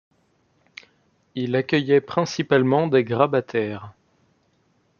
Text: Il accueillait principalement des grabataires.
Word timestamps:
Il 1.35 1.55
accueillait 1.55 2.01
principalement 2.01 2.87
des 2.87 3.03
grabataires. 3.03 3.93